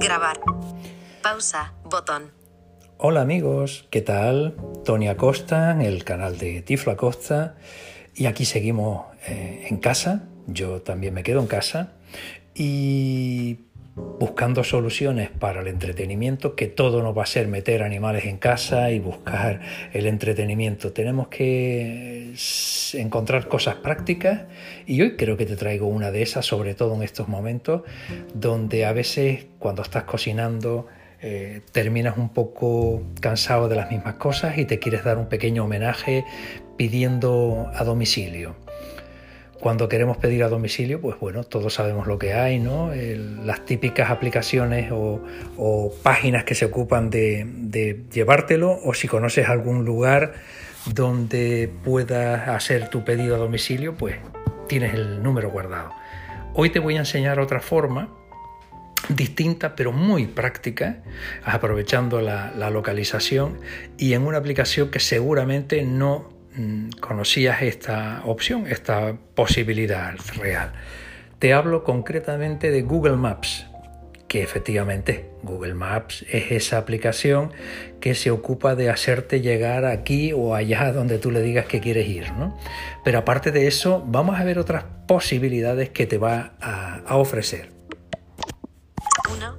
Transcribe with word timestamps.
Grabar. 0.00 0.40
Pausa. 1.22 1.72
Botón. 1.84 2.30
Hola 2.98 3.22
amigos, 3.22 3.86
¿qué 3.90 4.02
tal? 4.02 4.56
Tony 4.84 5.08
Acosta, 5.08 5.70
en 5.70 5.80
el 5.80 6.04
canal 6.04 6.38
de 6.38 6.62
Tiflo 6.62 6.92
Acosta. 6.92 7.56
Y 8.14 8.26
aquí 8.26 8.44
seguimos 8.44 9.06
eh, 9.26 9.66
en 9.68 9.78
casa. 9.78 10.24
Yo 10.46 10.82
también 10.82 11.14
me 11.14 11.22
quedo 11.22 11.40
en 11.40 11.46
casa. 11.46 11.92
Y 12.54 13.65
buscando 13.96 14.62
soluciones 14.62 15.30
para 15.30 15.62
el 15.62 15.68
entretenimiento, 15.68 16.54
que 16.54 16.66
todo 16.66 17.02
no 17.02 17.14
va 17.14 17.22
a 17.22 17.26
ser 17.26 17.48
meter 17.48 17.82
animales 17.82 18.26
en 18.26 18.36
casa 18.36 18.90
y 18.90 18.98
buscar 18.98 19.60
el 19.92 20.06
entretenimiento. 20.06 20.92
Tenemos 20.92 21.28
que 21.28 22.34
encontrar 22.94 23.48
cosas 23.48 23.76
prácticas 23.76 24.42
y 24.86 25.00
hoy 25.00 25.16
creo 25.16 25.36
que 25.36 25.46
te 25.46 25.56
traigo 25.56 25.86
una 25.86 26.10
de 26.10 26.22
esas, 26.22 26.44
sobre 26.44 26.74
todo 26.74 26.94
en 26.94 27.02
estos 27.02 27.28
momentos, 27.28 27.82
donde 28.34 28.84
a 28.84 28.92
veces 28.92 29.46
cuando 29.58 29.82
estás 29.82 30.04
cocinando 30.04 30.86
eh, 31.22 31.62
terminas 31.72 32.18
un 32.18 32.28
poco 32.28 33.02
cansado 33.20 33.68
de 33.68 33.76
las 33.76 33.90
mismas 33.90 34.16
cosas 34.16 34.58
y 34.58 34.66
te 34.66 34.78
quieres 34.78 35.04
dar 35.04 35.16
un 35.16 35.28
pequeño 35.28 35.64
homenaje 35.64 36.24
pidiendo 36.76 37.70
a 37.74 37.84
domicilio. 37.84 38.65
Cuando 39.66 39.88
queremos 39.88 40.16
pedir 40.16 40.44
a 40.44 40.48
domicilio, 40.48 41.00
pues 41.00 41.18
bueno, 41.18 41.42
todos 41.42 41.74
sabemos 41.74 42.06
lo 42.06 42.20
que 42.20 42.34
hay, 42.34 42.60
¿no? 42.60 42.92
las 42.94 43.64
típicas 43.64 44.10
aplicaciones 44.10 44.92
o, 44.92 45.92
páginas 46.04 46.44
que 46.44 46.54
se 46.54 46.66
ocupan 46.66 47.10
de, 47.10 48.04
llevártelo, 48.12 48.78
o 48.84 48.94
si 48.94 49.08
conoces 49.08 49.48
algún 49.48 49.84
lugar 49.84 50.34
donde 50.94 51.68
puedas 51.82 52.46
hacer 52.46 52.90
tu 52.90 53.04
pedido 53.04 53.34
a 53.34 53.38
domicilio, 53.38 53.96
pues 53.96 54.14
tienes 54.68 54.94
el 54.94 55.20
número 55.20 55.50
guardado. 55.50 55.90
Hoy 56.54 56.70
te 56.70 56.78
voy 56.78 56.94
a 56.94 57.00
enseñar 57.00 57.40
otra 57.40 57.58
forma 57.58 58.08
distinta 59.08 59.74
pero 59.74 59.90
muy 59.90 60.26
práctica, 60.28 61.02
aprovechando 61.44 62.20
la, 62.20 62.52
la 62.56 62.70
localización 62.70 63.58
y 63.98 64.12
en 64.12 64.22
una 64.28 64.38
aplicación 64.38 64.92
que 64.92 65.00
seguramente 65.00 65.82
no 65.82 66.35
conocías 67.00 67.62
esta 67.62 68.22
opción, 68.24 68.66
esta 68.66 69.16
posibilidad 69.34 70.14
real. 70.36 70.72
Te 71.38 71.52
hablo 71.52 71.84
concretamente 71.84 72.70
de 72.70 72.82
Google 72.82 73.16
Maps, 73.16 73.66
que 74.28 74.42
efectivamente 74.42 75.30
Google 75.42 75.74
Maps 75.74 76.24
es 76.30 76.50
esa 76.50 76.78
aplicación 76.78 77.52
que 78.00 78.14
se 78.14 78.30
ocupa 78.30 78.74
de 78.74 78.90
hacerte 78.90 79.40
llegar 79.40 79.84
aquí 79.84 80.32
o 80.32 80.54
allá 80.54 80.92
donde 80.94 81.18
tú 81.18 81.30
le 81.30 81.42
digas 81.42 81.66
que 81.66 81.80
quieres 81.80 82.08
ir. 82.08 82.32
¿no? 82.32 82.58
Pero 83.04 83.18
aparte 83.18 83.52
de 83.52 83.66
eso, 83.66 84.02
vamos 84.06 84.40
a 84.40 84.44
ver 84.44 84.58
otras 84.58 84.84
posibilidades 85.06 85.90
que 85.90 86.06
te 86.06 86.18
va 86.18 86.54
a, 86.60 87.02
a 87.06 87.16
ofrecer. 87.16 87.70
1. 89.30 89.56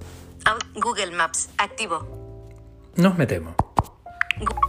Google 0.76 1.12
Maps 1.12 1.50
activo. 1.58 2.52
Nos 2.96 3.18
metemos. 3.18 3.56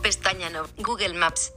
Pestaña 0.03 0.51
no. 0.51 0.65
Google 0.79 1.15
Maps 1.15 1.53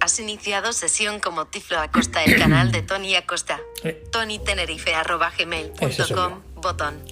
Has 0.00 0.20
iniciado 0.20 0.72
sesión 0.72 1.20
como 1.20 1.46
Tiflo 1.46 1.78
Acosta, 1.78 2.22
el 2.24 2.38
canal 2.38 2.70
de 2.70 2.82
Tony 2.82 3.16
Acosta. 3.16 3.58
Eh. 3.82 4.04
TonyTenerife.gmail.com, 4.12 6.42
botón. 6.56 7.02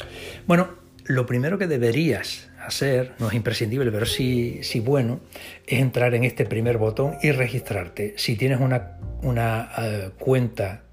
Bueno, 0.47 0.69
lo 1.05 1.25
primero 1.27 1.59
que 1.59 1.67
deberías 1.67 2.49
hacer, 2.65 3.15
no 3.19 3.29
es 3.29 3.35
imprescindible, 3.35 3.91
pero 3.91 4.07
sí, 4.07 4.61
sí 4.63 4.79
bueno, 4.81 5.21
es 5.67 5.81
entrar 5.81 6.15
en 6.15 6.25
este 6.25 6.47
primer 6.47 6.79
botón 6.79 7.19
y 7.23 7.33
registrarte. 7.33 8.15
Si 8.17 8.37
tienes 8.37 8.61
una, 8.61 8.99
una 9.23 9.69
eh, 9.79 10.11
cuenta 10.19 10.85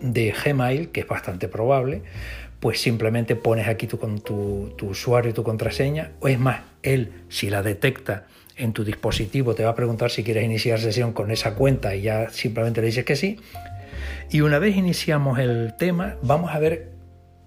de 0.00 0.32
Gmail, 0.32 0.90
que 0.90 1.00
es 1.00 1.06
bastante 1.06 1.48
probable, 1.48 2.02
pues 2.60 2.80
simplemente 2.80 3.36
pones 3.36 3.68
aquí 3.68 3.86
tu, 3.86 3.98
con 3.98 4.20
tu, 4.20 4.74
tu 4.76 4.88
usuario 4.88 5.30
y 5.30 5.34
tu 5.34 5.44
contraseña, 5.44 6.12
o 6.20 6.28
es 6.28 6.38
más, 6.38 6.62
él, 6.82 7.24
si 7.28 7.50
la 7.50 7.62
detecta, 7.62 8.26
en 8.58 8.72
tu 8.72 8.84
dispositivo 8.84 9.54
te 9.54 9.64
va 9.64 9.70
a 9.70 9.74
preguntar 9.74 10.10
si 10.10 10.24
quieres 10.24 10.44
iniciar 10.44 10.80
sesión 10.80 11.12
con 11.12 11.30
esa 11.30 11.54
cuenta 11.54 11.94
y 11.94 12.02
ya 12.02 12.30
simplemente 12.30 12.80
le 12.80 12.88
dices 12.88 13.04
que 13.04 13.16
sí. 13.16 13.40
Y 14.30 14.42
una 14.42 14.58
vez 14.58 14.76
iniciamos 14.76 15.38
el 15.38 15.74
tema, 15.78 16.16
vamos 16.22 16.50
a 16.52 16.58
ver 16.58 16.92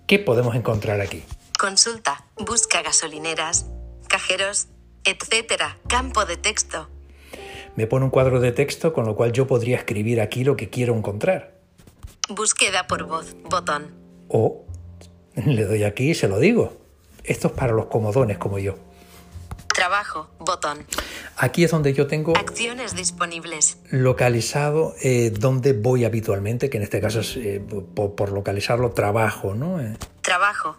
qué 0.08 0.20
podemos 0.20 0.56
encontrar 0.56 1.00
aquí. 1.02 1.24
Consulta, 1.60 2.26
busca 2.38 2.82
gasolineras, 2.82 3.68
cajeros, 4.08 4.68
etcétera, 5.04 5.78
campo 5.88 6.26
de 6.26 6.38
texto. 6.38 6.90
Me 7.76 7.88
pone 7.88 8.06
un 8.06 8.12
cuadro 8.12 8.40
de 8.40 8.52
texto 8.52 8.94
con 8.94 9.06
lo 9.06 9.16
cual 9.16 9.32
yo 9.32 9.48
podría 9.48 9.78
escribir 9.78 10.20
aquí 10.20 10.44
lo 10.44 10.56
que 10.56 10.70
quiero 10.70 10.96
encontrar. 10.96 11.54
Búsqueda 12.30 12.88
por 12.88 13.06
voz, 13.06 13.36
botón. 13.50 13.94
O 14.28 14.66
le 15.46 15.66
doy 15.66 15.84
aquí 15.84 16.12
y 16.12 16.16
se 16.16 16.28
lo 16.28 16.40
digo. 16.40 16.78
Esto 17.24 17.50
es 17.50 17.54
para 17.54 17.74
los 17.74 17.86
comodones 17.86 18.38
como 18.38 18.58
yo. 18.60 18.76
Trabajo, 19.82 20.30
botón. 20.38 20.86
Aquí 21.38 21.64
es 21.64 21.72
donde 21.72 21.92
yo 21.96 22.06
tengo... 22.06 22.38
Acciones 22.38 22.96
disponibles. 22.96 23.80
Localizado 23.90 24.94
eh, 25.02 25.32
donde 25.32 25.74
voy 25.74 26.06
habitualmente, 26.06 26.70
que 26.70 26.78
en 26.78 26.84
este 26.84 27.02
caso 27.02 27.22
es 27.22 27.36
eh, 27.38 27.60
por, 27.60 28.32
localizarlo 28.32 28.92
trabajo, 28.92 29.56
¿no? 29.56 29.82
Eh. 29.82 29.98
Trabajo. 30.22 30.78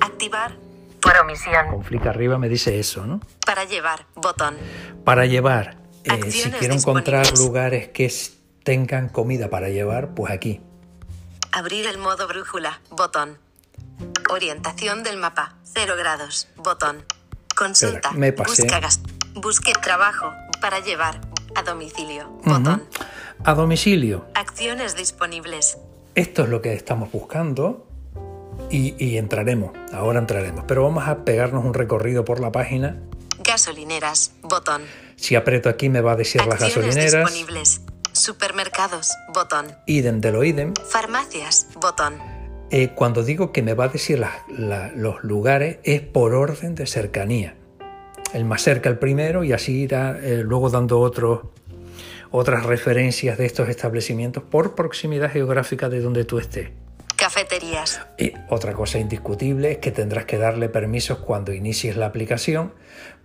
Activar 0.00 0.54
por 1.02 1.18
omisión. 1.18 1.82
Con 1.82 2.06
arriba 2.08 2.38
me 2.38 2.48
dice 2.48 2.78
eso, 2.78 3.04
¿no? 3.04 3.20
Para 3.44 3.64
llevar, 3.64 4.06
botón. 4.14 4.56
Para 5.02 5.26
llevar. 5.26 5.78
si 6.28 6.52
quiero 6.52 6.74
encontrar 6.74 7.36
lugares 7.36 7.88
que 7.88 8.12
tengan 8.62 9.08
comida 9.08 9.50
para 9.50 9.70
llevar, 9.70 10.14
pues 10.14 10.32
aquí. 10.32 10.60
Abrir 11.50 11.84
el 11.88 11.98
modo 11.98 12.28
brújula, 12.28 12.80
botón. 12.90 13.38
Orientación 14.30 15.02
del 15.02 15.16
mapa, 15.16 15.56
0 15.64 15.96
grados, 15.96 16.46
botón. 16.58 17.04
Consulta. 17.58 18.12
me 18.12 18.32
pasé. 18.32 18.68
busque 19.34 19.72
trabajo 19.82 20.32
para 20.60 20.78
llevar 20.78 21.20
a 21.56 21.62
domicilio. 21.62 22.28
Botón. 22.44 22.84
A 23.44 23.54
domicilio. 23.54 24.26
Acciones 24.34 24.94
disponibles. 24.94 25.76
Esto 26.14 26.44
es 26.44 26.48
lo 26.48 26.62
que 26.62 26.72
estamos 26.74 27.10
buscando 27.10 27.84
y, 28.70 29.16
entraremos. 29.16 29.72
Ahora 29.92 30.20
entraremos. 30.20 30.64
Pero 30.68 30.84
vamos 30.84 31.08
a 31.08 31.24
pegarnos 31.24 31.64
un 31.64 31.74
recorrido 31.74 32.24
por 32.24 32.38
la 32.38 32.52
página. 32.52 33.00
Gasolineras. 33.40 34.32
Botón. 34.42 34.82
Si 35.16 35.34
aprieto 35.34 35.68
aquí 35.68 35.88
me 35.88 36.00
va 36.00 36.12
a 36.12 36.16
decir 36.16 36.44
las 36.46 36.60
gasolineras. 36.60 37.12
disponibles. 37.12 37.80
Supermercados. 38.12 39.10
Botón. 39.34 39.66
Idem 39.86 40.20
de 40.20 40.30
lo 40.30 40.44
idem. 40.44 40.74
Farmacias. 40.88 41.66
Botón 41.74 42.37
eh, 42.70 42.90
cuando 42.94 43.22
digo 43.22 43.52
que 43.52 43.62
me 43.62 43.74
va 43.74 43.84
a 43.84 43.88
decir 43.88 44.22
los 44.48 45.24
lugares 45.24 45.78
es 45.84 46.00
por 46.00 46.34
orden 46.34 46.74
de 46.74 46.86
cercanía. 46.86 47.54
El 48.34 48.44
más 48.44 48.62
cerca 48.62 48.90
el 48.90 48.98
primero 48.98 49.42
y 49.42 49.52
así 49.52 49.80
irá 49.80 50.18
eh, 50.22 50.42
luego 50.44 50.68
dando 50.68 51.00
otras 52.30 52.66
referencias 52.66 53.38
de 53.38 53.46
estos 53.46 53.68
establecimientos 53.70 54.42
por 54.42 54.74
proximidad 54.74 55.30
geográfica 55.30 55.88
de 55.88 56.00
donde 56.00 56.24
tú 56.24 56.38
estés. 56.38 56.68
Cafeterías. 57.16 58.00
Y 58.16 58.32
otra 58.48 58.74
cosa 58.74 58.98
indiscutible 58.98 59.72
es 59.72 59.78
que 59.78 59.90
tendrás 59.90 60.24
que 60.24 60.38
darle 60.38 60.68
permisos 60.68 61.18
cuando 61.18 61.52
inicies 61.52 61.96
la 61.96 62.06
aplicación, 62.06 62.74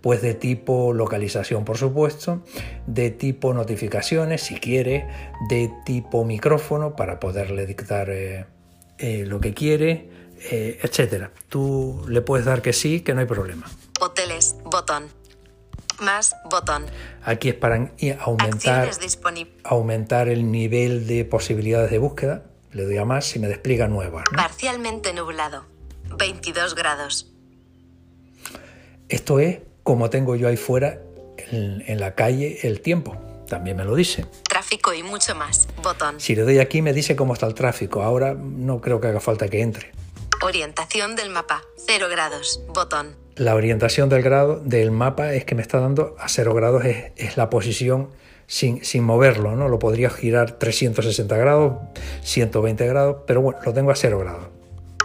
pues 0.00 0.20
de 0.20 0.34
tipo 0.34 0.92
localización, 0.92 1.64
por 1.64 1.78
supuesto, 1.78 2.42
de 2.88 3.10
tipo 3.10 3.54
notificaciones, 3.54 4.42
si 4.42 4.56
quieres, 4.56 5.04
de 5.48 5.70
tipo 5.84 6.24
micrófono 6.24 6.96
para 6.96 7.20
poderle 7.20 7.66
dictar 7.66 8.10
eh, 8.10 8.46
eh, 8.98 9.24
lo 9.26 9.40
que 9.40 9.54
quiere, 9.54 10.08
eh, 10.50 10.78
etcétera. 10.82 11.32
Tú 11.48 12.04
le 12.08 12.20
puedes 12.20 12.46
dar 12.46 12.62
que 12.62 12.72
sí, 12.72 13.00
que 13.00 13.14
no 13.14 13.20
hay 13.20 13.26
problema. 13.26 13.70
Hoteles, 14.00 14.56
botón. 14.64 15.08
Más, 16.00 16.34
botón. 16.50 16.86
Aquí 17.22 17.48
es 17.48 17.54
para 17.54 17.92
aumentar, 18.20 18.90
aumentar 19.62 20.28
el 20.28 20.50
nivel 20.50 21.06
de 21.06 21.24
posibilidades 21.24 21.90
de 21.90 21.98
búsqueda. 21.98 22.44
Le 22.72 22.84
doy 22.84 22.96
a 22.96 23.04
más 23.04 23.34
y 23.36 23.38
me 23.38 23.46
despliega 23.46 23.86
nueva. 23.86 24.24
Parcialmente 24.34 25.12
nublado. 25.12 25.64
22 26.18 26.74
grados. 26.74 27.32
Esto 29.08 29.38
es 29.38 29.60
como 29.84 30.10
tengo 30.10 30.34
yo 30.34 30.48
ahí 30.48 30.56
fuera 30.56 31.00
en 31.50 32.00
la 32.00 32.14
calle 32.14 32.66
el 32.66 32.80
tiempo. 32.80 33.16
También 33.48 33.76
me 33.76 33.84
lo 33.84 33.94
dice 33.94 34.26
y 34.70 35.02
mucho 35.02 35.34
más. 35.34 35.68
Botón. 35.82 36.20
Si 36.20 36.34
le 36.34 36.42
doy 36.42 36.58
aquí 36.58 36.82
me 36.82 36.92
dice 36.92 37.16
cómo 37.16 37.34
está 37.34 37.46
el 37.46 37.54
tráfico. 37.54 38.02
Ahora 38.02 38.34
no 38.34 38.80
creo 38.80 39.00
que 39.00 39.08
haga 39.08 39.20
falta 39.20 39.48
que 39.48 39.62
entre. 39.62 39.92
Orientación 40.42 41.16
del 41.16 41.30
mapa. 41.30 41.62
0 41.86 42.08
grados. 42.10 42.60
Botón. 42.68 43.16
La 43.36 43.54
orientación 43.54 44.08
del 44.08 44.22
grado 44.22 44.60
del 44.60 44.90
mapa 44.90 45.32
es 45.32 45.44
que 45.44 45.54
me 45.54 45.62
está 45.62 45.80
dando 45.80 46.14
a 46.18 46.28
0 46.28 46.54
grados 46.54 46.84
es, 46.84 47.36
la 47.36 47.50
posición 47.50 48.10
sin, 48.46 48.84
sin, 48.84 49.02
moverlo, 49.02 49.56
¿no? 49.56 49.68
Lo 49.68 49.78
podría 49.78 50.10
girar 50.10 50.52
360 50.52 51.36
grados, 51.36 51.78
120 52.22 52.86
grados, 52.86 53.16
pero 53.26 53.40
bueno, 53.40 53.58
lo 53.64 53.72
tengo 53.72 53.90
a 53.90 53.96
0 53.96 54.18
grados. 54.18 54.46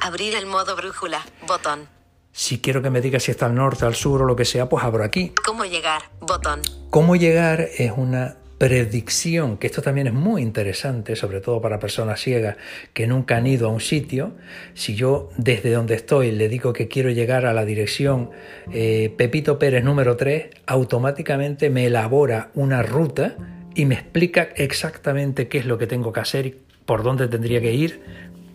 Abrir 0.01 0.35
el 0.35 0.45
modo 0.45 0.75
brújula. 0.75 1.25
Botón. 1.47 1.87
Si 2.31 2.61
quiero 2.61 2.81
que 2.81 2.89
me 2.89 3.01
diga 3.01 3.19
si 3.19 3.31
está 3.31 3.47
al 3.47 3.55
norte, 3.55 3.85
al 3.85 3.95
sur 3.95 4.21
o 4.21 4.25
lo 4.25 4.35
que 4.35 4.45
sea, 4.45 4.69
pues 4.69 4.83
abro 4.83 5.03
aquí. 5.03 5.33
¿Cómo 5.43 5.65
llegar? 5.65 6.03
Botón. 6.19 6.61
¿Cómo 6.91 7.15
llegar? 7.15 7.61
Es 7.77 7.91
una 7.95 8.37
predicción, 8.59 9.57
que 9.57 9.67
esto 9.67 9.81
también 9.81 10.07
es 10.07 10.13
muy 10.13 10.41
interesante, 10.41 11.15
sobre 11.15 11.39
todo 11.39 11.61
para 11.61 11.79
personas 11.79 12.19
ciegas 12.19 12.57
que 12.93 13.07
nunca 13.07 13.37
han 13.37 13.47
ido 13.47 13.69
a 13.69 13.71
un 13.71 13.79
sitio. 13.79 14.33
Si 14.73 14.95
yo 14.95 15.29
desde 15.37 15.71
donde 15.71 15.95
estoy 15.95 16.33
le 16.33 16.49
digo 16.49 16.73
que 16.73 16.89
quiero 16.89 17.09
llegar 17.09 17.45
a 17.45 17.53
la 17.53 17.63
dirección 17.63 18.31
eh, 18.71 19.13
Pepito 19.17 19.57
Pérez 19.57 19.83
número 19.85 20.17
3, 20.17 20.49
automáticamente 20.67 21.69
me 21.69 21.85
elabora 21.85 22.51
una 22.53 22.83
ruta 22.83 23.37
y 23.75 23.85
me 23.85 23.95
explica 23.95 24.49
exactamente 24.57 25.47
qué 25.47 25.59
es 25.59 25.65
lo 25.65 25.77
que 25.77 25.87
tengo 25.87 26.11
que 26.11 26.19
hacer 26.19 26.45
y 26.45 26.57
por 26.85 27.01
dónde 27.01 27.29
tendría 27.29 27.61
que 27.61 27.73
ir 27.73 28.01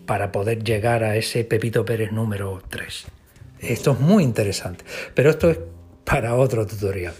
para 0.04 0.32
poder 0.32 0.62
llegar 0.62 1.02
a 1.02 1.16
ese 1.16 1.44
Pepito 1.44 1.86
Pérez 1.86 2.12
número 2.12 2.62
3. 2.68 3.06
Esto 3.60 3.92
es 3.92 4.00
muy 4.00 4.22
interesante, 4.22 4.84
pero 5.14 5.30
esto 5.30 5.50
es 5.50 5.58
para 6.04 6.34
otro 6.34 6.66
tutorial. 6.66 7.14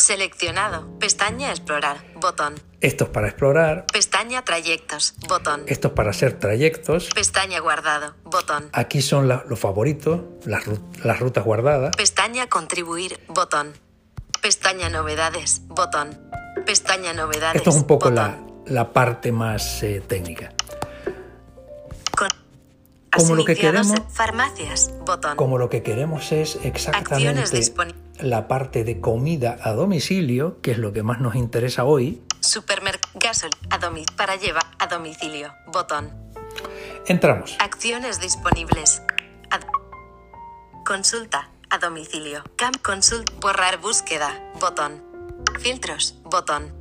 Seleccionado. 0.00 0.98
Pestaña 0.98 1.50
Explorar. 1.50 2.04
Botón. 2.16 2.54
Esto 2.80 3.04
es 3.04 3.10
para 3.10 3.28
explorar. 3.28 3.86
Pestaña 3.92 4.42
Trayectos. 4.44 5.14
Botón. 5.28 5.62
Esto 5.66 5.88
es 5.88 5.94
para 5.94 6.10
hacer 6.10 6.38
trayectos. 6.38 7.08
Pestaña 7.14 7.60
Guardado. 7.60 8.14
Botón. 8.24 8.68
Aquí 8.72 9.02
son 9.02 9.28
la- 9.28 9.44
los 9.48 9.58
favoritos, 9.60 10.22
las, 10.46 10.64
ru- 10.64 10.80
las 11.04 11.20
rutas 11.20 11.44
guardadas. 11.44 11.94
Pestaña 11.96 12.48
Contribuir. 12.48 13.20
Botón. 13.28 13.72
Pestaña 14.40 14.88
Novedades. 14.88 15.62
Botón. 15.68 16.18
Pestaña 16.64 17.12
Novedades. 17.12 17.56
Esto 17.56 17.70
es 17.70 17.76
un 17.76 17.84
poco 17.84 18.10
la, 18.10 18.38
la 18.66 18.92
parte 18.92 19.32
más 19.32 19.82
eh, 19.82 20.00
técnica. 20.06 20.52
Con- 22.16 22.28
Como 23.14 23.34
lo 23.34 23.44
que 23.44 23.56
queremos- 23.56 24.00
Farmacias. 24.10 24.90
Botón. 25.04 25.36
Como 25.36 25.58
lo 25.58 25.68
que 25.68 25.82
queremos 25.82 26.32
es 26.32 26.58
exactamente. 26.64 27.42
La 28.22 28.48
parte 28.48 28.84
de 28.84 29.00
comida 29.00 29.58
a 29.62 29.72
domicilio, 29.72 30.60
que 30.62 30.70
es 30.72 30.78
lo 30.78 30.92
que 30.92 31.02
más 31.02 31.20
nos 31.20 31.34
interesa 31.34 31.84
hoy, 31.84 32.22
Supermercado. 32.40 33.12
Gasol. 33.20 33.50
A 33.70 33.78
domi- 33.78 34.06
para 34.16 34.36
llevar 34.36 34.64
a 34.78 34.86
domicilio. 34.86 35.52
Botón. 35.72 36.10
entramos. 37.06 37.56
Acciones 37.60 38.20
disponibles. 38.20 39.02
Ad- 39.50 39.62
Consulta. 40.86 41.50
A 41.70 41.78
domicilio. 41.78 42.42
Camp 42.56 42.76
Consult. 42.82 43.30
Borrar 43.40 43.78
búsqueda. 43.80 44.32
Botón. 44.60 45.02
Filtros. 45.60 46.16
Botón. 46.24 46.72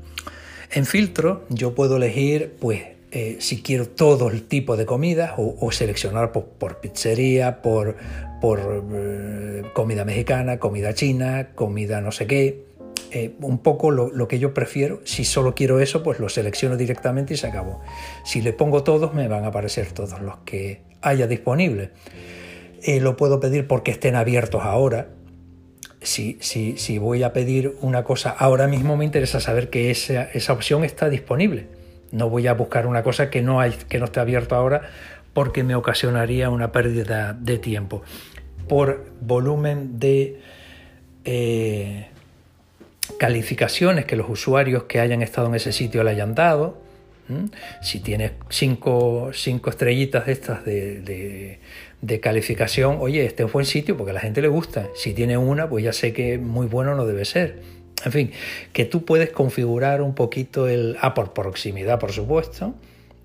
En 0.72 0.86
filtro 0.86 1.46
yo 1.50 1.76
puedo 1.76 1.98
elegir 1.98 2.58
pues 2.62 2.84
eh, 3.12 3.38
si 3.40 3.62
quiero 3.62 3.88
todo 3.88 4.30
el 4.30 4.44
tipo 4.44 4.78
de 4.78 4.86
comida 4.86 5.36
o, 5.38 5.72
seleccionar 5.72 6.32
por, 6.32 6.80
pizzería, 6.80 7.62
por, 7.62 7.96
eh, 8.94 9.64
comida 9.74 10.06
mexicana, 10.06 10.60
comida 10.60 10.94
china, 10.94 11.50
comida 11.56 12.02
no 12.02 12.12
sé 12.12 12.28
qué. 12.28 12.70
Eh, 13.12 13.34
un 13.42 13.58
poco 13.58 13.90
lo, 13.90 14.12
lo 14.12 14.28
que 14.28 14.38
yo 14.38 14.54
prefiero. 14.54 15.02
Si 15.04 15.26
solo 15.26 15.56
quiero 15.56 15.80
eso, 15.80 16.04
pues 16.04 16.20
lo 16.20 16.30
selecciono 16.30 16.78
directamente 16.78 17.34
y 17.34 17.38
se 17.38 17.48
acabó. 17.48 17.82
Si 18.24 18.42
le 18.42 18.54
pongo 18.54 18.84
todos, 18.84 19.16
me 19.16 19.28
van 19.28 19.46
a 19.46 19.48
aparecer 19.48 19.92
todos 19.92 20.22
los 20.22 20.38
que 20.46 20.82
haya 21.02 21.26
disponibles. 21.26 21.90
Eh, 22.84 23.00
lo 23.00 23.18
puedo 23.18 23.40
pedir 23.40 23.68
porque 23.68 23.92
estén 23.92 24.16
abiertos 24.16 24.62
ahora 24.64 25.10
si, 26.02 26.38
si, 26.42 26.78
si 26.78 26.98
voy 26.98 27.24
a 27.24 27.34
pedir 27.34 27.76
una 27.82 28.04
cosa 28.04 28.30
ahora 28.30 28.68
mismo, 28.68 28.96
me 28.96 29.06
interesa 29.06 29.40
saber 29.40 29.70
que 29.70 29.92
esa, 29.92 30.24
esa 30.24 30.54
opción 30.54 30.84
está 30.84 31.10
disponible. 31.10 31.68
No 32.12 32.30
voy 32.30 32.48
a 32.48 32.54
buscar 32.54 32.88
una 32.88 33.04
cosa 33.04 33.30
que 33.30 33.42
no, 33.42 33.60
hay, 33.60 33.72
que 33.88 34.00
no 34.00 34.06
esté 34.06 34.20
abierto 34.20 34.56
ahora 34.56 34.82
porque 35.34 35.64
me 35.64 35.76
ocasionaría 35.76 36.50
una 36.50 36.72
pérdida 36.72 37.34
de 37.34 37.58
tiempo. 37.58 38.02
Por 38.68 39.06
volumen 39.22 40.00
de 40.00 40.40
eh, 41.26 42.08
calificaciones 43.18 44.06
que 44.06 44.16
los 44.16 44.30
usuarios 44.30 44.84
que 44.84 45.00
hayan 45.00 45.22
estado 45.22 45.48
en 45.48 45.56
ese 45.56 45.72
sitio 45.72 46.04
le 46.04 46.12
hayan 46.12 46.36
dado. 46.36 46.78
Si 47.84 48.00
tienes 48.00 48.32
cinco, 48.50 49.30
cinco 49.34 49.70
estrellitas 49.70 50.26
de 50.26 50.32
estas 50.32 50.66
de, 50.66 51.00
de- 51.02 51.60
de 52.02 52.20
calificación, 52.22 52.98
oye, 53.02 53.24
este 53.26 53.44
es 53.44 53.52
buen 53.52 53.66
sitio 53.68 53.96
porque 53.98 54.12
a 54.12 54.14
la 54.16 54.22
gente 54.22 54.42
le 54.42 54.48
gusta. 54.48 54.88
Si 54.96 55.14
tiene 55.14 55.38
una, 55.38 55.70
pues 55.70 55.84
ya 55.84 55.94
sé 55.94 56.12
que 56.14 56.40
muy 56.40 56.66
bueno 56.66 56.96
no 56.96 57.06
debe 57.06 57.26
ser. 57.26 57.60
En 58.06 58.12
fin, 58.12 58.32
que 58.72 58.86
tú 58.86 59.04
puedes 59.04 59.32
configurar 59.32 60.02
un 60.02 60.16
poquito 60.16 60.68
el... 60.68 60.98
Ah, 61.02 61.14
por 61.14 61.34
proximidad, 61.34 62.00
por 62.00 62.14
supuesto. 62.14 62.74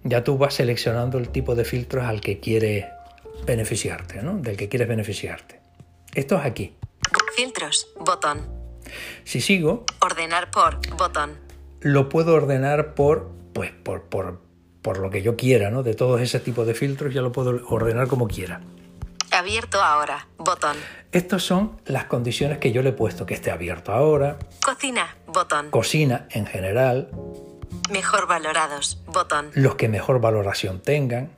Ya 0.03 0.25
tú 0.25 0.37
vas 0.37 0.55
seleccionando 0.55 1.19
el 1.19 1.29
tipo 1.29 1.55
de 1.55 1.65
filtros 1.65 2.05
al 2.05 2.21
que 2.21 2.41
quieres 2.41 2.87
beneficiarte, 3.47 4.23
¿no? 4.23 4.39
Del 4.39 4.57
que 4.57 4.69
quieres 4.69 4.89
beneficiarte. 4.89 5.61
Esto 6.15 6.37
es 6.39 6.45
aquí. 6.45 6.75
Filtros. 7.37 7.89
Botón. 7.99 8.41
Si 9.25 9.41
sigo, 9.41 9.85
Ordenar 10.01 10.51
por. 10.51 10.79
Botón. 10.97 11.33
lo 11.81 12.09
puedo 12.09 12.35
ordenar 12.35 12.95
por, 12.95 13.31
pues, 13.53 13.73
por, 13.73 14.03
por, 14.05 14.41
por 14.83 14.99
lo 14.99 15.11
que 15.11 15.23
yo 15.23 15.37
quiera, 15.37 15.71
¿no? 15.71 15.83
De 15.83 15.95
todos 15.95 16.21
ese 16.21 16.39
tipo 16.39 16.65
de 16.65 16.75
filtros 16.75 17.15
ya 17.15 17.23
lo 17.23 17.33
puedo 17.33 17.67
ordenar 17.69 18.07
como 18.07 18.29
quiera. 18.29 18.61
Abierto 19.45 19.83
ahora. 19.83 20.27
Botón. 20.39 20.75
Estas 21.13 21.43
son 21.43 21.79
las 21.85 22.07
condiciones 22.07 22.57
que 22.57 22.73
yo 22.73 22.81
le 22.81 22.89
he 22.89 22.93
puesto, 22.95 23.27
que 23.27 23.35
esté 23.35 23.51
abierto 23.51 23.93
ahora, 23.93 24.39
Cocina. 24.65 25.19
Botón. 25.27 25.69
cocina 25.69 26.27
en 26.31 26.47
general, 26.47 27.11
Mejor 27.91 28.27
valorados. 28.27 29.03
Botón. 29.05 29.51
los 29.53 29.75
que 29.75 29.89
mejor 29.89 30.19
valoración 30.23 30.81
tengan. 30.81 31.37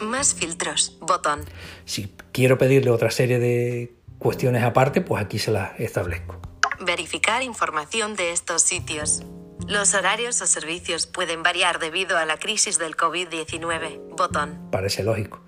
Más 0.00 0.34
filtros. 0.34 0.98
Botón. 1.00 1.44
Si 1.84 2.12
quiero 2.32 2.58
pedirle 2.58 2.90
otra 2.90 3.12
serie 3.12 3.38
de 3.38 3.94
cuestiones 4.18 4.64
aparte, 4.64 5.00
pues 5.00 5.22
aquí 5.24 5.38
se 5.38 5.52
las 5.52 5.78
establezco. 5.78 6.40
Verificar 6.80 7.44
información 7.44 8.16
de 8.16 8.32
estos 8.32 8.62
sitios. 8.62 9.22
Los 9.68 9.94
horarios 9.94 10.42
o 10.42 10.46
servicios 10.46 11.06
pueden 11.06 11.44
variar 11.44 11.78
debido 11.78 12.18
a 12.18 12.26
la 12.26 12.36
crisis 12.38 12.80
del 12.80 12.96
COVID-19. 12.96 14.16
Botón. 14.16 14.58
Parece 14.72 15.04
lógico. 15.04 15.40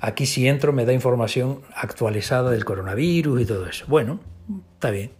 Aquí 0.00 0.26
si 0.26 0.46
entro 0.46 0.72
me 0.72 0.84
da 0.84 0.92
información 0.92 1.62
actualizada 1.74 2.50
del 2.50 2.64
coronavirus 2.64 3.40
y 3.40 3.46
todo 3.46 3.66
eso. 3.66 3.84
Bueno, 3.88 4.20
está 4.74 4.90
bien. 4.90 5.12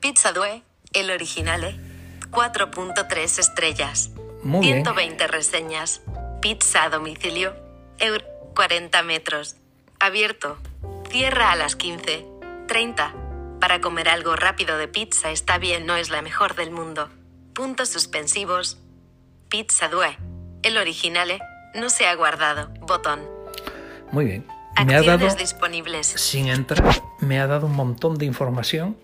Pizza 0.00 0.32
Due, 0.32 0.62
el 0.92 1.10
original, 1.10 1.64
¿eh? 1.64 1.80
4.3 2.30 3.38
estrellas. 3.38 4.10
Muy 4.42 4.66
bien. 4.66 4.84
120 4.84 5.26
reseñas. 5.28 6.02
Pizza 6.40 6.84
a 6.84 6.90
domicilio. 6.90 7.54
Eur 7.98 8.24
40 8.54 9.02
metros. 9.02 9.56
Abierto. 9.98 10.58
Cierra 11.10 11.52
a 11.52 11.56
las 11.56 11.76
15. 11.76 12.26
30. 12.66 13.14
Para 13.60 13.80
comer 13.80 14.08
algo 14.08 14.36
rápido 14.36 14.78
de 14.78 14.86
pizza 14.86 15.30
está 15.30 15.58
bien, 15.58 15.86
no 15.86 15.96
es 15.96 16.10
la 16.10 16.22
mejor 16.22 16.54
del 16.54 16.70
mundo. 16.70 17.08
Puntos 17.54 17.88
suspensivos. 17.88 18.78
Pizza 19.48 19.88
Due. 19.88 20.16
El 20.62 20.76
original, 20.76 21.30
¿eh? 21.30 21.40
No 21.74 21.90
se 21.90 22.06
ha 22.06 22.14
guardado. 22.14 22.68
Botón. 22.80 23.37
Muy 24.12 24.24
bien. 24.24 24.46
Me 24.86 24.94
ha 24.94 25.02
dado, 25.02 25.34
disponibles. 25.34 26.06
sin 26.06 26.48
entrar, 26.48 27.02
me 27.20 27.40
ha 27.40 27.46
dado 27.46 27.66
un 27.66 27.74
montón 27.74 28.16
de 28.16 28.26
información 28.26 28.96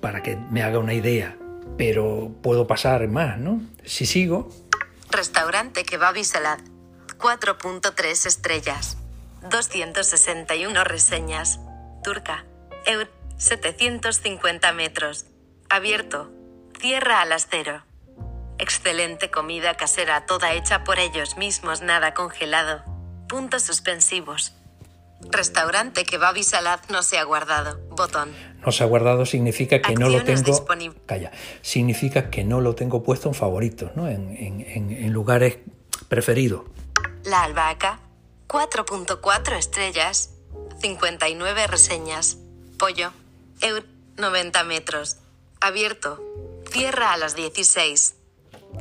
para 0.00 0.22
que 0.22 0.36
me 0.36 0.62
haga 0.62 0.78
una 0.78 0.94
idea, 0.94 1.36
pero 1.76 2.30
puedo 2.42 2.66
pasar 2.66 3.06
más, 3.08 3.38
¿no? 3.38 3.60
Si 3.84 4.06
sigo, 4.06 4.48
Restaurante 5.10 5.84
Kebab 5.84 6.16
y 6.16 6.24
Salad. 6.24 6.58
4.3 7.18 8.26
estrellas. 8.26 8.98
261 9.50 10.84
reseñas. 10.84 11.60
Turca. 12.04 12.44
Eur. 12.86 13.10
750 13.38 14.72
metros. 14.72 15.26
Abierto. 15.70 16.30
Cierra 16.78 17.20
a 17.20 17.24
las 17.24 17.48
cero. 17.50 17.84
Excelente 18.58 19.30
comida 19.30 19.76
casera 19.76 20.26
toda 20.26 20.52
hecha 20.52 20.84
por 20.84 20.98
ellos 20.98 21.36
mismos, 21.36 21.80
nada 21.80 22.14
congelado. 22.14 22.82
Puntos 23.28 23.62
suspensivos. 23.62 24.52
Restaurante 25.30 26.04
Kebab 26.04 26.36
y 26.36 26.44
Salad 26.44 26.80
no 26.90 27.02
se 27.02 27.18
ha 27.18 27.24
guardado. 27.24 27.78
Botón. 27.90 28.30
no 28.64 28.70
se 28.72 28.84
ha 28.84 28.86
guardado 28.86 29.26
significa 29.26 29.80
que 29.82 29.94
no 29.94 30.08
lo 30.08 30.22
tengo. 30.24 30.66
Calla. 31.06 31.32
Significa 31.62 32.30
que 32.30 32.44
no 32.44 32.60
lo 32.60 32.74
tengo 32.74 33.02
puesto 33.02 33.28
en 33.28 33.34
favoritos, 33.34 33.90
¿no? 33.96 34.08
En, 34.08 34.36
en- 34.36 34.60
en- 34.60 34.90
en 34.92 35.12
lugares 35.12 35.58
preferidos. 36.08 36.62
La 37.24 37.42
Albahaca, 37.42 37.98
4.4 38.48 39.56
estrellas, 39.58 40.30
59 40.80 41.66
reseñas. 41.66 42.38
Pollo, 42.78 43.12
Eur, 43.60 43.84
90 44.16 44.62
metros. 44.64 45.16
Abierto. 45.60 46.22
Cierra 46.70 47.12
a 47.12 47.16
las 47.16 47.34
16. 47.34 48.14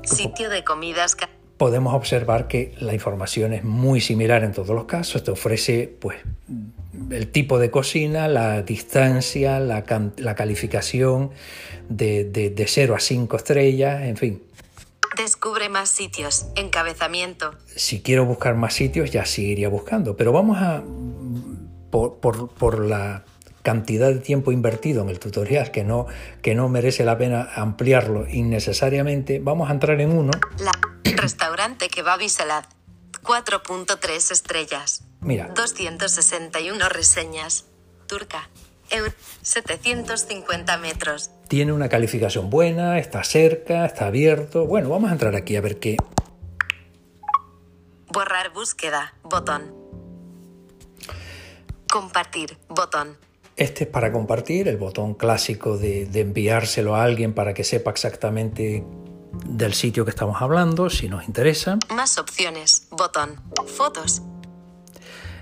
Sitio 0.03 0.49
de 0.49 0.63
comidas. 0.63 1.15
ca- 1.15 1.29
podemos 1.57 1.93
observar 1.93 2.47
que 2.47 2.73
la 2.79 2.93
información 2.93 3.53
es 3.53 3.63
muy 3.63 3.99
similar 4.01 4.43
en 4.43 4.51
todos 4.51 4.69
los 4.75 4.85
casos. 4.85 5.23
Te 5.23 5.31
ofrece 5.31 5.91
pues, 5.99 6.17
el 7.09 7.27
tipo 7.29 7.57
de 7.59 7.71
cocina, 7.71 8.27
la 8.27 8.61
distancia, 8.61 9.59
la, 9.59 9.83
calificación 10.35 11.31
de, 11.89 12.23
de, 12.25 12.49
de 12.49 12.67
0 12.67 12.95
a 12.95 12.99
5 12.99 13.35
estrellas, 13.37 14.03
en 14.03 14.17
fin. 14.17 14.43
Descubre 15.17 15.67
más 15.69 15.89
sitios. 15.89 16.45
Encabezamiento. 16.55 17.55
Si 17.75 18.01
quiero 18.01 18.25
buscar 18.25 18.55
más 18.55 18.73
sitios, 18.75 19.09
ya 19.11 19.25
sí 19.25 19.47
iría 19.47 19.69
buscando. 19.69 20.15
Pero 20.15 20.31
vamos 20.31 20.57
a, 20.59 20.83
por, 21.89 22.19
por- 22.19 22.49
por 22.49 22.85
la 22.85 23.23
cantidad 23.63 24.07
de 24.13 24.19
tiempo 24.19 24.53
invertido 24.53 25.01
en 25.01 25.09
el 25.09 25.19
tutorial 25.19 25.71
que 25.71 25.83
no, 25.83 26.05
que 26.41 26.55
no 26.55 26.69
merece 26.69 27.03
la 27.03 27.17
pena 27.17 27.49
ampliarlo 27.55 28.25
innecesariamente, 28.29 29.39
vamos 29.39 29.69
a 29.69 29.73
entrar 29.73 29.99
en 29.99 30.11
uno. 30.11 30.31
La 30.59 30.71
restaurante 31.27 31.89
Kebab 31.89 32.21
y 32.21 32.29
Salad. 32.29 32.63
4.3 33.21 34.31
estrellas. 34.31 35.03
Mira. 35.19 35.49
261 35.49 36.87
reseñas. 36.87 37.65
Turca. 38.07 38.49
Eur 38.89 39.13
750 39.41 40.77
metros. 40.77 41.31
Tiene 41.49 41.73
una 41.73 41.89
calificación 41.89 42.49
buena, 42.49 42.97
está 42.97 43.25
cerca, 43.25 43.85
está 43.85 44.07
abierto. 44.07 44.65
Bueno, 44.65 44.87
vamos 44.87 45.09
a 45.09 45.13
entrar 45.13 45.35
aquí 45.35 45.57
a 45.57 45.61
ver 45.61 45.79
qué. 45.79 45.97
Borrar 48.07 48.53
búsqueda. 48.53 49.13
Botón. 49.23 49.75
Compartir. 51.91 52.57
Botón. 52.69 53.17
Este 53.57 53.83
es 53.83 53.89
para 53.89 54.13
compartir, 54.13 54.69
el 54.69 54.77
botón 54.77 55.15
clásico 55.15 55.77
de, 55.77 56.05
de, 56.05 56.21
enviárselo 56.21 56.95
a 56.95 57.03
alguien 57.03 57.33
para 57.33 57.53
que 57.53 57.65
sepa 57.65 57.91
exactamente 57.91 58.85
del 59.45 59.73
sitio 59.73 60.03
que 60.05 60.11
estamos 60.11 60.41
hablando, 60.41 60.89
si 60.89 61.07
nos 61.09 61.27
interesa. 61.27 61.77
Más 61.93 62.17
opciones. 62.17 62.87
Botón. 62.91 63.39
Fotos. 63.75 64.21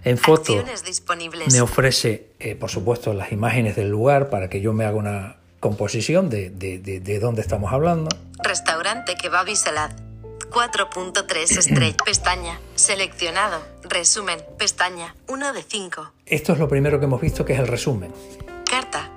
En 0.04 0.18
foto 0.20 0.54
Acciones 0.54 0.84
disponibles. 0.84 1.52
me 1.52 1.62
ofrece, 1.62 2.32
eh, 2.40 2.56
por 2.56 2.70
supuesto, 2.70 3.14
las 3.14 3.32
imágenes 3.32 3.76
del 3.76 3.90
lugar 3.90 4.30
para 4.30 4.50
que 4.50 4.62
yo 4.62 4.72
me 4.72 4.86
haga 4.86 4.98
una 4.98 5.38
composición 5.60 6.30
de, 6.30 6.52
de, 6.52 6.78
de, 6.78 7.00
de 7.00 7.20
dónde 7.20 7.42
estamos 7.42 7.74
hablando. 7.74 8.10
Restaurante 8.44 9.16
Kebab 9.16 9.48
y 9.48 9.56
Salad. 9.56 9.92
4.3 10.52 11.58
estrella. 11.58 11.98
Pestaña. 12.06 12.60
Seleccionado. 12.76 13.62
Resumen. 13.84 14.40
Pestaña. 14.58 15.16
1 15.28 15.54
de 15.54 15.64
5. 15.64 16.12
Esto 16.28 16.54
es 16.54 16.60
lo 16.60 16.68
primero 16.70 17.00
que 17.00 17.06
hemos 17.06 17.20
visto, 17.20 17.44
que 17.44 17.54
es 17.54 17.60
el 17.60 17.68
resumen. 17.68 18.14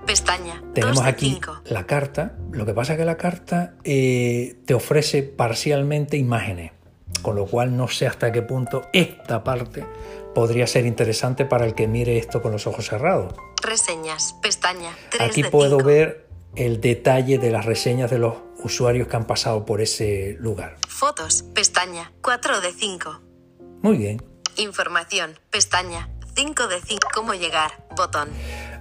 Pestaña. 0.09 0.63
Tenemos 0.73 0.97
2 0.97 1.05
de 1.05 1.11
aquí 1.11 1.31
5. 1.35 1.61
la 1.67 1.87
carta. 1.87 2.33
Lo 2.51 2.65
que 2.65 2.73
pasa 2.73 2.95
es 2.95 2.99
que 2.99 3.05
la 3.05 3.19
carta 3.19 3.75
eh, 3.85 4.57
te 4.65 4.73
ofrece 4.73 5.23
parcialmente 5.23 6.17
imágenes, 6.17 6.73
con 7.21 7.37
lo 7.37 7.45
cual 7.45 7.77
no 7.77 7.89
sé 7.89 8.07
hasta 8.07 8.33
qué 8.33 8.41
punto 8.41 8.89
esta 8.95 9.45
parte 9.45 9.87
podría 10.35 10.67
ser 10.67 10.87
interesante 10.87 11.45
para 11.45 11.67
el 11.67 11.75
que 11.75 11.87
mire 11.89 12.17
esto 12.17 12.41
con 12.41 12.53
los 12.53 12.67
ojos 12.67 12.89
cerrados. 12.89 13.35
Reseñas. 13.63 14.35
Pestaña. 14.41 14.97
3 15.11 15.29
Aquí 15.31 15.43
de 15.43 15.51
puedo 15.51 15.77
5. 15.77 15.85
ver 15.87 16.27
el 16.57 16.81
detalle 16.81 17.37
de 17.39 17.51
las 17.51 17.67
reseñas 17.67 18.11
de 18.11 18.19
los 18.19 18.35
usuarios 18.65 19.09
que 19.09 19.17
han 19.17 19.27
pasado 19.27 19.67
por 19.67 19.83
ese 19.83 20.37
lugar. 20.41 20.77
Fotos. 20.89 21.43
Pestaña. 21.55 22.13
4 22.23 22.63
de 22.63 22.73
5. 22.73 23.21
Muy 23.83 23.99
bien. 23.99 24.23
Información. 24.57 25.39
Pestaña. 25.51 26.09
5 26.35 26.67
de 26.69 26.81
5. 26.81 27.09
¿Cómo 27.15 27.35
llegar? 27.35 27.71
Botón. 27.97 28.29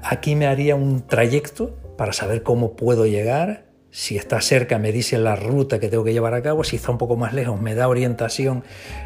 Aquí 0.03 0.35
me 0.35 0.47
haría 0.47 0.75
un 0.75 1.05
trayecto 1.07 1.75
para 1.97 2.13
saber 2.13 2.43
cómo 2.43 2.75
puedo 2.75 3.05
llegar. 3.05 3.65
Si 3.89 4.15
está 4.15 4.41
cerca 4.41 4.77
me 4.77 4.91
dice 4.91 5.17
la 5.17 5.35
ruta 5.35 5.79
que 5.79 5.87
tengo 5.89 6.03
que 6.03 6.13
llevar 6.13 6.33
a 6.35 6.43
cabo. 6.43 6.63
Si 6.63 6.75
está 6.75 6.91
un 6.91 6.97
poco 6.99 7.15
más 7.15 7.33
lejos 7.33 7.59
me 7.59 7.73
da 7.73 7.87
orientación 7.87 8.63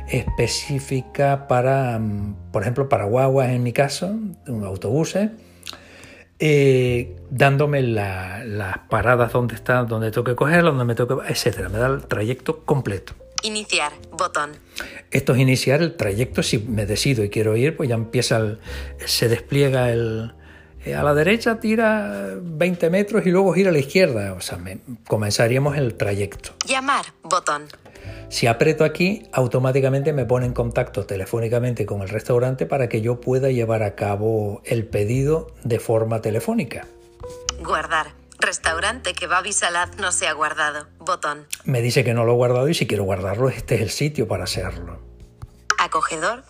específica 0.09 1.47
para, 1.47 1.97
mm, 1.99 2.51
por 2.51 2.63
ejemplo, 2.63 2.89
para 2.89 3.05
guaguas 3.05 3.49
en 3.49 3.63
mi 3.63 3.71
caso, 3.73 4.07
un 4.47 4.63
autobuses. 4.65 5.29
eh, 6.43 7.17
dándome 7.29 7.83
la- 7.83 8.43
las 8.43 8.79
paradas 8.89 9.31
donde 9.31 9.53
está, 9.53 9.83
donde 9.83 10.09
tengo 10.09 10.23
que 10.23 10.35
cogerlas, 10.35 10.73
donde 10.73 10.85
me 10.85 10.95
tengo 10.95 11.21
que, 11.21 11.31
etcétera. 11.31 11.69
Me 11.69 11.77
da 11.77 11.85
el 11.85 12.07
trayecto 12.07 12.65
completo. 12.65 13.13
Iniciar. 13.43 13.91
Botón. 14.11 14.51
Esto 15.11 15.33
es 15.33 15.39
iniciar 15.39 15.81
el 15.81 15.95
trayecto. 15.95 16.43
Si 16.43 16.57
me 16.59 16.85
decido 16.85 17.23
y 17.23 17.29
quiero 17.29 17.55
ir, 17.57 17.75
pues 17.75 17.89
ya 17.89 17.95
empieza 17.95 18.37
el, 18.37 18.59
se 19.05 19.27
despliega 19.29 19.91
el 19.91 20.33
eh, 20.85 20.95
a 20.95 21.03
la 21.03 21.13
derecha 21.13 21.59
tira 21.59 22.29
20 22.41 22.89
metros 22.89 23.25
y 23.27 23.29
luego 23.29 23.53
gira 23.53 23.69
a 23.69 23.73
la 23.73 23.79
izquierda. 23.79 24.33
O 24.33 24.41
sea, 24.41 24.57
me- 24.57 24.79
comenzaríamos 25.07 25.77
el 25.77 25.95
trayecto. 25.95 26.51
Llamar. 26.67 27.05
Botón. 27.23 27.63
Si 28.29 28.47
aprieto 28.47 28.83
aquí, 28.85 29.23
automáticamente 29.33 30.13
me 30.13 30.25
pone 30.25 30.45
en 30.45 30.53
contacto 30.53 31.05
telefónicamente 31.05 31.85
con 31.85 32.01
el 32.01 32.09
restaurante 32.09 32.65
para 32.65 32.89
que 32.89 33.01
yo 33.01 33.19
pueda 33.21 33.49
llevar 33.51 33.83
a 33.83 33.93
cabo 33.95 34.61
el 34.65 34.85
pedido 34.85 35.51
de 35.63 35.79
forma 35.79 36.21
telefónica. 36.21 36.87
Guardar. 37.61 38.13
Restaurante 38.41 39.13
Kebab 39.13 39.45
y 39.45 39.53
Salad 39.53 39.89
no 39.99 40.11
se 40.11 40.27
ha 40.27 40.33
guardado. 40.33 40.87
Botón. 40.99 41.47
Me 41.63 41.81
dice 41.81 42.03
que 42.03 42.13
no 42.13 42.25
lo 42.25 42.33
he 42.33 42.35
guardado 42.35 42.67
y 42.69 42.73
si 42.73 42.87
quiero 42.87 43.03
guardarlo, 43.03 43.49
este 43.49 43.75
es 43.75 43.81
el 43.81 43.89
sitio 43.91 44.27
para 44.27 44.43
hacerlo. 44.45 44.99
Acogedor. 45.77 46.43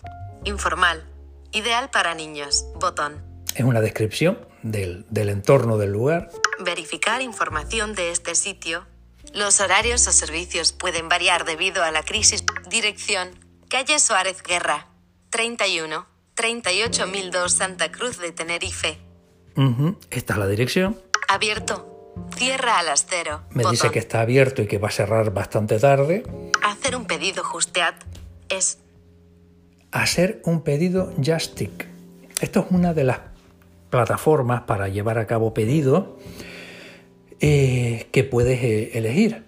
Informal. 0.44 1.04
Ideal 1.52 1.90
para 1.90 2.14
niños. 2.14 2.64
Botón. 2.80 3.22
Es 3.54 3.64
una 3.64 3.80
descripción 3.80 4.38
del, 4.62 5.04
del 5.10 5.28
entorno 5.28 5.76
del 5.76 5.92
lugar. 5.92 6.30
Verificar 6.58 7.20
información 7.22 7.94
de 7.94 8.10
este 8.10 8.34
sitio. 8.34 8.86
Los 9.34 9.60
horarios 9.60 10.06
o 10.08 10.12
servicios 10.12 10.72
pueden 10.72 11.08
variar 11.08 11.44
debido 11.44 11.84
a 11.84 11.90
la 11.90 12.02
crisis. 12.02 12.44
Dirección. 12.68 13.30
Calle 13.68 13.98
Suárez 13.98 14.42
Guerra. 14.42 14.88
31. 15.30 16.06
38002 16.34 17.52
Santa 17.52 17.92
Cruz 17.92 18.18
de 18.18 18.32
Tenerife. 18.32 18.98
Ujú, 19.56 19.98
Esta 20.10 20.32
es 20.32 20.38
la 20.38 20.46
dirección. 20.46 20.98
Abierto. 21.28 21.88
Cierra 22.36 22.78
a 22.78 22.82
las 22.82 23.06
0. 23.08 23.42
Me 23.50 23.64
dice 23.70 23.90
que 23.90 23.98
está 23.98 24.20
abierto 24.20 24.62
y 24.62 24.66
que 24.66 24.78
va 24.78 24.88
a 24.88 24.90
cerrar 24.90 25.32
bastante 25.32 25.78
tarde. 25.78 26.24
Hacer 26.62 26.96
un 26.96 27.06
pedido 27.06 27.42
Justeat 27.44 27.94
es 28.48 28.78
Hacer 29.92 30.40
un 30.44 30.62
pedido 30.62 31.12
Justic. 31.22 31.86
Esto 32.40 32.60
es 32.60 32.66
una 32.70 32.94
de 32.94 33.04
las 33.04 33.18
plataformas 33.90 34.62
para 34.62 34.88
llevar 34.88 35.18
a 35.18 35.26
cabo 35.26 35.52
pedidos 35.52 36.06
eh, 37.40 38.08
que 38.10 38.24
puedes 38.24 38.62
eh, 38.62 38.96
elegir. 38.96 39.44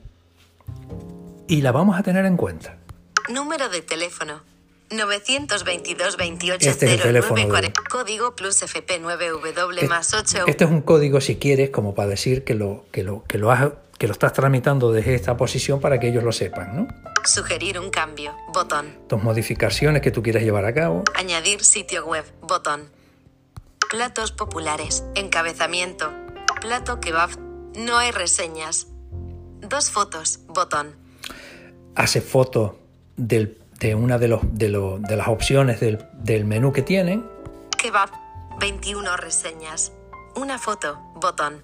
Y 1.48 1.62
la 1.62 1.72
vamos 1.72 1.98
a 1.98 2.02
tener 2.02 2.26
en 2.26 2.36
cuenta. 2.36 2.76
número 3.30 3.68
de 3.70 3.80
teléfono. 3.80 4.42
922 4.96 6.16
28 6.16 6.70
Este 6.70 6.86
es 6.86 6.92
el 6.92 7.00
teléfono 7.02 7.36
de- 7.36 7.46
0940. 7.46 7.82
Código 7.90 8.34
plus 8.36 8.62
FP9W 8.62 9.88
más 9.88 10.14
8. 10.14 10.44
Este 10.46 10.64
es 10.64 10.70
un 10.70 10.82
código, 10.82 11.20
si 11.20 11.36
quieres, 11.36 11.70
como 11.70 11.94
para 11.94 12.08
decir 12.08 12.44
que 12.44 12.54
lo, 12.54 12.84
que 12.92 13.02
lo, 13.02 13.24
que 13.24 13.38
lo, 13.38 13.50
has- 13.50 13.72
que 13.98 14.06
lo 14.06 14.12
estás 14.12 14.32
tramitando 14.32 14.92
desde 14.92 15.14
esta 15.14 15.36
posición 15.36 15.80
para 15.80 15.98
que 16.00 16.08
ellos 16.08 16.24
lo 16.24 16.32
sepan. 16.32 16.76
¿no? 16.76 16.88
Sugerir 17.24 17.78
un 17.78 17.90
cambio. 17.90 18.34
Botón. 18.52 18.86
Tus 19.08 19.22
modificaciones 19.22 20.02
que 20.02 20.10
tú 20.10 20.22
quieras 20.22 20.42
llevar 20.42 20.64
a 20.64 20.74
cabo. 20.74 21.04
Añadir 21.14 21.62
sitio 21.64 22.04
web. 22.06 22.24
Botón. 22.42 22.88
Platos 23.90 24.32
populares. 24.32 25.04
Encabezamiento. 25.14 26.12
Plato 26.60 27.00
kebab. 27.00 27.30
No 27.76 27.96
hay 27.98 28.10
reseñas. 28.10 28.88
Dos 29.60 29.90
fotos. 29.90 30.40
Botón. 30.48 30.94
Hace 31.94 32.20
fotos 32.20 32.72
del- 33.16 33.58
de 33.80 33.94
una 33.94 34.18
de, 34.18 34.28
los, 34.28 34.40
de, 34.52 34.68
los- 34.68 35.02
de 35.02 35.16
las 35.16 35.28
opciones 35.28 35.80
del, 35.80 35.98
del 36.14 36.44
menú 36.44 36.72
que 36.72 36.82
tienen. 36.82 37.24
Kebab. 37.76 38.10
21 38.60 39.16
reseñas. 39.16 39.92
Una 40.36 40.58
foto. 40.58 40.98
Botón. 41.16 41.62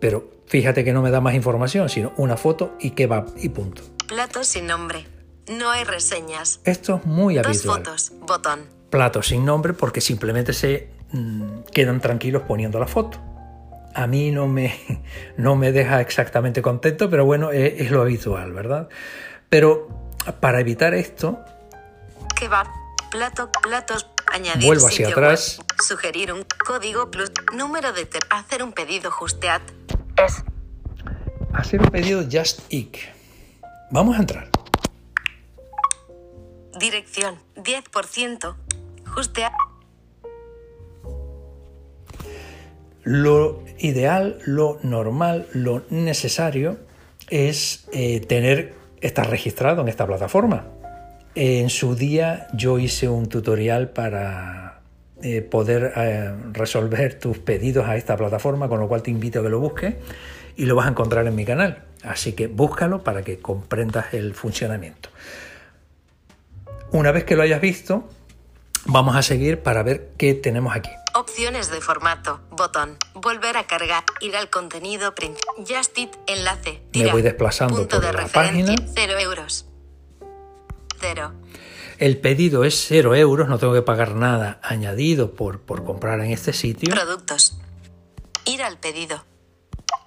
Pero 0.00 0.30
fíjate 0.46 0.84
que 0.84 0.92
no 0.92 1.02
me 1.02 1.10
da 1.10 1.20
más 1.20 1.34
información, 1.34 1.88
sino 1.88 2.12
una 2.16 2.36
foto 2.36 2.74
y 2.80 2.90
kebab 2.92 3.26
y 3.36 3.48
punto. 3.50 3.82
Plato 4.08 4.44
sin 4.44 4.66
nombre. 4.66 5.06
No 5.48 5.70
hay 5.70 5.84
reseñas. 5.84 6.60
Esto 6.64 6.96
es 6.96 7.04
muy 7.06 7.34
Dos 7.34 7.46
habitual. 7.46 7.78
fotos. 7.84 8.12
Botón. 8.20 8.60
Platos 8.88 9.28
sin 9.28 9.44
nombre 9.44 9.72
porque 9.74 10.00
simplemente 10.00 10.52
se 10.52 10.90
mm, 11.12 11.60
quedan 11.72 12.00
tranquilos 12.00 12.42
poniendo 12.46 12.78
la 12.78 12.86
foto. 12.86 13.18
A 13.94 14.06
mí 14.06 14.30
no 14.30 14.46
me, 14.46 14.74
no 15.36 15.56
me 15.56 15.72
deja 15.72 16.00
exactamente 16.00 16.62
contento, 16.62 17.10
pero 17.10 17.24
bueno, 17.24 17.50
es, 17.50 17.80
es 17.80 17.90
lo 17.90 18.00
habitual, 18.02 18.52
¿verdad? 18.52 18.88
Pero 19.48 19.88
para 20.40 20.60
evitar 20.60 20.94
esto, 20.94 21.38
Kebab. 22.38 22.66
Plato. 23.10 23.50
Platos. 23.62 24.06
Añadir 24.32 24.64
Vuelvo 24.64 24.86
hacia 24.86 25.08
sitio 25.08 25.12
atrás. 25.24 25.58
web. 25.58 25.66
Sugerir 25.82 26.32
un 26.32 26.46
código 26.64 27.10
plus. 27.10 27.32
Número 27.54 27.92
de 27.92 28.08
Hacer 28.30 28.62
un 28.62 28.72
pedido 28.72 29.10
Justeat. 29.10 29.62
Es 30.16 30.44
hacer 31.52 31.80
un 31.82 31.88
pedido 31.88 32.22
Just 32.30 32.60
Eat. 32.72 32.96
Vamos 33.90 34.16
a 34.16 34.20
entrar. 34.20 34.48
dirección 36.78 37.38
10%. 37.56 38.54
Justeat. 39.14 39.52
Lo 43.02 43.62
ideal, 43.78 44.38
lo 44.46 44.78
normal, 44.82 45.46
lo 45.52 45.82
necesario 45.90 46.78
es 47.28 47.86
eh, 47.92 48.20
tener, 48.20 48.74
estar 49.00 49.28
registrado 49.28 49.82
en 49.82 49.88
esta 49.88 50.06
plataforma. 50.06 50.66
En 51.34 51.70
su 51.70 51.94
día 51.94 52.48
yo 52.52 52.78
hice 52.78 53.08
un 53.08 53.28
tutorial 53.28 53.90
para 53.90 54.80
eh, 55.22 55.42
poder 55.42 55.92
eh, 55.96 56.32
resolver 56.52 57.18
tus 57.18 57.38
pedidos 57.38 57.86
a 57.88 57.96
esta 57.96 58.16
plataforma, 58.16 58.68
con 58.68 58.80
lo 58.80 58.88
cual 58.88 59.02
te 59.02 59.10
invito 59.10 59.40
a 59.40 59.42
que 59.42 59.48
lo 59.48 59.60
busques 59.60 59.94
y 60.56 60.64
lo 60.64 60.74
vas 60.74 60.86
a 60.86 60.90
encontrar 60.90 61.26
en 61.26 61.34
mi 61.34 61.44
canal. 61.44 61.84
Así 62.02 62.32
que 62.32 62.46
búscalo 62.46 63.04
para 63.04 63.22
que 63.22 63.38
comprendas 63.38 64.14
el 64.14 64.34
funcionamiento. 64.34 65.10
Una 66.92 67.12
vez 67.12 67.24
que 67.24 67.36
lo 67.36 67.42
hayas 67.42 67.60
visto, 67.60 68.08
vamos 68.86 69.14
a 69.14 69.22
seguir 69.22 69.60
para 69.60 69.82
ver 69.82 70.10
qué 70.16 70.34
tenemos 70.34 70.74
aquí. 70.74 70.90
Opciones 71.20 71.70
de 71.70 71.82
formato. 71.82 72.40
Botón. 72.50 72.96
Volver 73.12 73.58
a 73.58 73.66
cargar. 73.66 74.04
Ir 74.22 74.34
al 74.36 74.48
contenido 74.48 75.14
principal. 75.14 75.54
Just 75.68 75.98
It. 75.98 76.16
Enlace. 76.26 76.80
Me 76.82 76.90
Tira. 76.92 77.12
voy 77.12 77.20
desplazando 77.20 77.76
Punto 77.76 77.96
por 77.96 78.06
de 78.06 78.12
la 78.14 78.20
referencia. 78.22 78.74
página. 78.74 78.92
0 78.94 79.18
euros. 79.18 79.66
0. 80.98 81.32
El 81.98 82.16
pedido 82.16 82.64
es 82.64 82.86
0 82.88 83.14
euros, 83.16 83.48
no 83.48 83.58
tengo 83.58 83.74
que 83.74 83.82
pagar 83.82 84.14
nada 84.14 84.58
añadido 84.62 85.34
por, 85.34 85.60
por 85.60 85.84
comprar 85.84 86.20
en 86.20 86.30
este 86.30 86.54
sitio. 86.54 86.90
Productos. 86.94 87.58
Ir 88.46 88.62
al 88.62 88.78
pedido. 88.78 89.22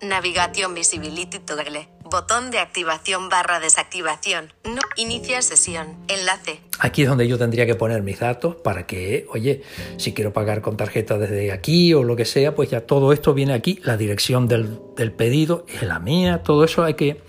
Navigation 0.03 0.74
Visibility 0.74 1.39
Toggle. 1.39 1.89
Botón 2.03 2.51
de 2.51 2.60
activación 2.60 3.29
barra 3.29 3.60
desactivación. 3.60 4.53
No. 4.65 4.81
Inicia 4.98 5.41
sesión. 5.41 5.98
Enlace. 6.07 6.62
Aquí 6.79 7.03
es 7.03 7.10
donde 7.10 7.27
yo 7.27 7.38
tendría 7.38 7.65
que 7.65 7.75
poner 7.75 8.03
mis 8.03 8.19
datos 8.19 8.55
para 8.55 8.86
que, 8.86 9.25
oye, 9.31 9.63
si 9.98 10.13
quiero 10.13 10.33
pagar 10.33 10.62
con 10.62 10.77
tarjeta 10.77 11.17
desde 11.17 11.51
aquí 11.51 11.93
o 11.93 12.03
lo 12.03 12.15
que 12.15 12.25
sea, 12.25 12.53
pues 12.55 12.69
ya 12.69 12.81
todo 12.81 13.13
esto 13.13 13.33
viene 13.33 13.53
aquí. 13.53 13.79
La 13.83 13.98
dirección 13.98 14.48
del, 14.48 14.79
del 14.95 15.12
pedido 15.12 15.65
es 15.67 15.83
la 15.83 16.00
mía, 16.00 16.43
todo 16.43 16.63
eso 16.65 16.83
hay 16.83 16.93
que 16.93 17.22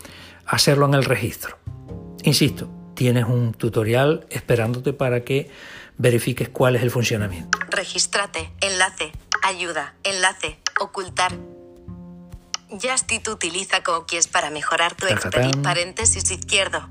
hacerlo 0.47 0.87
en 0.87 0.95
el 0.95 1.05
registro. 1.05 1.59
Insisto, 2.25 2.69
tienes 2.95 3.25
un 3.25 3.55
tutorial 3.55 4.27
esperándote 4.31 4.93
para 4.93 5.25
que 5.25 5.51
verifiques 5.97 6.49
cuál 6.49 6.77
es 6.77 6.83
el 6.83 6.91
funcionamiento. 6.91 7.59
Regístrate. 7.71 8.53
Enlace. 8.61 9.13
Ayuda. 9.43 9.95
Enlace. 10.05 10.59
Ocultar. 10.81 11.33
Justit 12.81 13.27
utiliza 13.29 13.83
cookies 13.83 14.29
para 14.29 14.51
mejorar 14.51 14.95
tu 14.95 15.07
experiencia. 15.07 15.63
Paréntesis 15.63 16.31
izquierdo. 16.31 16.89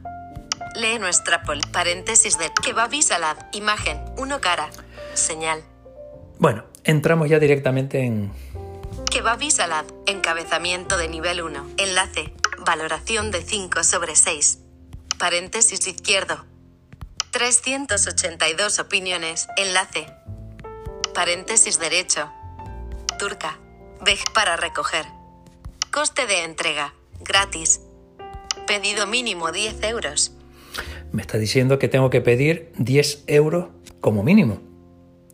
Lee 0.75 0.99
nuestra 0.99 1.43
pol. 1.43 1.59
Paréntesis 1.71 2.37
de 2.37 2.51
Kebab 2.63 2.93
y 2.93 3.01
salad. 3.01 3.37
Imagen. 3.51 4.03
Uno 4.17 4.41
cara. 4.41 4.69
Señal. 5.13 5.63
Bueno, 6.39 6.63
entramos 6.83 7.29
ya 7.29 7.39
directamente 7.39 8.03
en, 8.03 8.31
Kebab 9.13 9.41
y 9.43 9.51
salad. 9.51 9.85
Encabezamiento 10.07 10.97
de 10.97 11.07
nivel 11.07 11.41
1. 11.41 11.69
Enlace. 11.77 12.33
Valoración 12.65 13.29
de 13.29 13.43
5 13.43 13.83
sobre 13.83 14.15
6. 14.15 14.59
Paréntesis 15.19 15.85
izquierdo. 15.85 16.45
382 17.29 18.79
opiniones. 18.79 19.47
Enlace. 19.57 20.07
Paréntesis 21.13 21.77
derecho. 21.77 22.31
Turca. 23.19 23.59
Veg 24.01 24.19
para 24.33 24.57
recoger. 24.57 25.05
Coste 25.93 26.25
de 26.25 26.43
entrega. 26.43 26.95
Gratis. 27.19 27.79
Pedido 28.65 29.05
mínimo 29.05 29.51
10 29.51 29.83
euros. 29.83 30.31
Me 31.11 31.21
está 31.21 31.37
diciendo 31.37 31.77
que 31.77 31.87
tengo 31.87 32.09
que 32.09 32.19
pedir 32.19 32.71
10 32.79 33.25
euros 33.27 33.67
como 34.01 34.23
mínimo. 34.23 34.59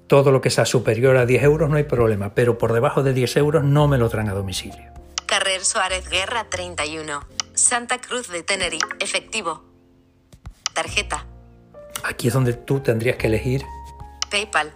Todo 0.08 0.34
lo 0.34 0.42
que 0.42 0.50
sea 0.50 0.66
superior 0.66 1.16
a 1.16 1.26
10 1.26 1.44
euros 1.44 1.70
no 1.70 1.78
hay 1.78 1.86
problema, 1.86 2.36
pero 2.36 2.58
por 2.58 2.74
debajo 2.74 3.04
de 3.04 3.14
10 3.14 3.38
euros 3.38 3.64
no 3.64 3.88
me 3.88 3.98
lo 3.98 4.10
traen 4.10 4.28
a 4.28 4.34
domicilio. 4.34 4.92
Carrer 5.28 5.64
Suárez 5.64 6.10
Guerra 6.10 6.50
31. 6.50 7.22
Santa 7.54 8.02
Cruz 8.02 8.28
de 8.28 8.44
Tenerife. 8.44 8.86
Efectivo. 9.00 9.64
Tarjeta. 10.74 11.26
Aquí 12.04 12.28
es 12.28 12.34
donde 12.34 12.52
tú 12.52 12.82
tendrías 12.82 13.16
que 13.16 13.28
elegir. 13.28 13.64
PayPal. 14.30 14.74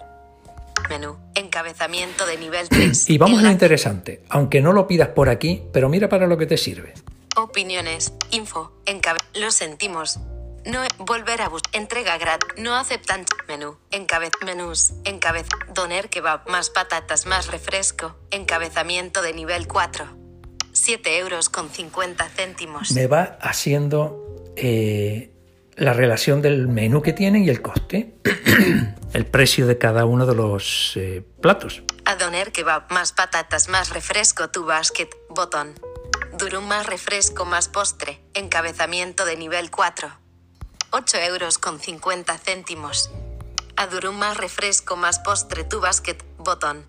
Menú. 0.90 1.18
Encabezamiento 1.36 2.26
de 2.26 2.38
nivel 2.38 2.70
3. 2.70 3.10
Y 3.10 3.18
vamos 3.18 3.40
a 3.40 3.44
lo 3.44 3.52
interesante, 3.52 4.24
aunque 4.30 4.62
no 4.62 4.74
lo 4.74 4.88
pidas 4.88 5.10
por 5.10 5.30
aquí, 5.30 5.64
pero 5.72 5.90
mira 5.90 6.10
para 6.10 6.28
lo 6.28 6.38
que 6.38 6.46
te 6.46 6.58
sirve. 6.58 6.94
Opiniones. 7.36 8.14
Info. 8.32 8.72
Encabe. 8.86 9.20
Lo 9.34 9.52
sentimos. 9.52 10.20
No. 10.66 10.82
Volver 11.00 11.42
a 11.42 11.50
buscar. 11.50 11.76
Entrega 11.82 12.18
gratis. 12.18 12.50
No 12.58 12.76
aceptan. 12.76 13.26
Menú. 13.48 13.78
Encabez. 13.92 14.32
Menús. 14.46 14.94
Encabez. 15.04 15.48
Doner 15.74 16.10
kebab. 16.10 16.48
Más 16.48 16.70
patatas. 16.70 17.26
Más 17.26 17.48
refresco. 17.48 18.16
Encabezamiento 18.32 19.22
de 19.22 19.34
nivel 19.34 19.68
4. 19.68 20.06
7 20.74 21.18
euros 21.18 21.50
con 21.50 21.70
50 21.70 22.30
céntimos. 22.30 22.92
Me 22.92 23.08
va 23.08 23.38
haciendo 23.42 24.52
eh, 24.56 25.33
la 25.76 25.94
relación 25.94 26.42
del 26.42 26.68
menú 26.68 27.02
que 27.02 27.14
tienen 27.14 27.44
y 27.44 27.50
el 27.50 27.62
coste, 27.62 28.16
el 29.14 29.26
precio 29.26 29.68
de 29.68 29.78
cada 29.78 30.06
uno 30.06 30.26
de 30.26 30.36
los 30.36 30.94
eh, 30.96 31.24
platos. 31.42 31.84
A 32.06 32.16
doner 32.16 32.52
kebab. 32.52 32.92
Más 32.92 33.14
patatas. 33.14 33.70
Más 33.70 33.90
refresco. 33.92 34.50
Tu 34.50 34.66
basket. 34.66 35.10
Botón. 35.30 35.74
Durum 36.38 36.66
más 36.66 36.86
refresco. 36.86 37.46
Más 37.46 37.70
postre. 37.70 38.20
Encabezamiento 38.34 39.26
de 39.26 39.38
nivel 39.38 39.72
4. 39.72 40.10
8 40.92 41.18
euros 41.18 41.58
con 41.58 41.80
50 41.80 42.38
céntimos. 42.38 43.10
A 43.76 43.88
durum 43.88 44.16
más 44.16 44.38
refresco 44.38 44.96
más 44.96 45.18
postre 45.20 45.64
tu 45.64 45.82
basket, 45.82 46.18
botón. 46.38 46.86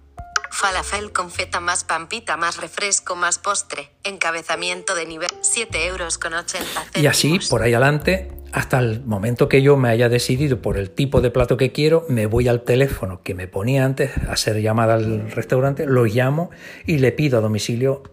Falafel 0.54 1.10
con 1.10 1.32
feta 1.32 1.58
más 1.58 1.82
pampita 1.82 2.36
más 2.36 2.60
refresco 2.60 3.16
más 3.16 3.40
postre. 3.40 3.90
Encabezamiento 4.04 4.94
de 4.94 5.04
nivel 5.04 5.28
7 5.40 5.86
euros 5.86 6.16
con 6.16 6.32
80 6.32 6.64
céntimos. 6.64 7.02
Y 7.02 7.06
así, 7.08 7.40
por 7.50 7.62
ahí 7.62 7.74
adelante, 7.74 8.30
hasta 8.52 8.78
el 8.78 9.04
momento 9.04 9.48
que 9.48 9.62
yo 9.62 9.76
me 9.76 9.88
haya 9.88 10.08
decidido 10.08 10.62
por 10.62 10.78
el 10.78 10.90
tipo 10.90 11.20
de 11.20 11.32
plato 11.32 11.56
que 11.56 11.72
quiero, 11.72 12.06
me 12.08 12.26
voy 12.26 12.46
al 12.46 12.62
teléfono 12.62 13.20
que 13.22 13.34
me 13.34 13.48
ponía 13.48 13.84
antes 13.84 14.16
a 14.28 14.32
hacer 14.32 14.62
llamada 14.62 14.94
al 14.94 15.32
restaurante, 15.32 15.86
lo 15.86 16.04
llamo 16.04 16.50
y 16.86 16.98
le 16.98 17.10
pido 17.10 17.38
a 17.38 17.40
domicilio, 17.40 18.04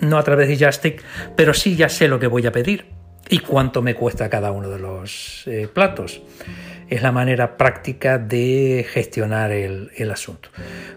no 0.00 0.18
a 0.18 0.24
través 0.24 0.48
de 0.48 0.66
Justic, 0.66 1.00
pero 1.36 1.54
sí 1.54 1.76
ya 1.76 1.88
sé 1.88 2.08
lo 2.08 2.18
que 2.18 2.26
voy 2.26 2.44
a 2.44 2.50
pedir 2.50 2.86
y 3.28 3.38
cuánto 3.38 3.82
me 3.82 3.94
cuesta 3.94 4.28
cada 4.28 4.50
uno 4.50 4.68
de 4.68 4.80
los 4.80 5.44
eh, 5.46 5.68
platos. 5.72 6.22
Es 6.88 7.02
la 7.02 7.12
manera 7.12 7.56
práctica 7.56 8.18
de 8.18 8.86
gestionar 8.88 9.52
el, 9.52 9.90
el 9.96 10.10
asunto. 10.10 10.50